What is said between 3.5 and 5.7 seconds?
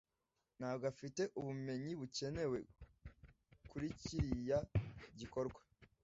kuri kiriya gikorwa